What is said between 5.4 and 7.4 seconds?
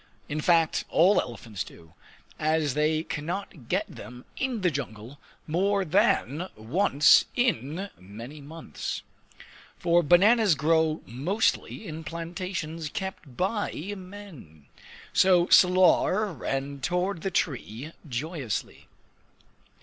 more than once